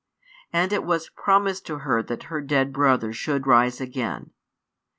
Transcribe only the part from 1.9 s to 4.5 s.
that her dead brother should rise again.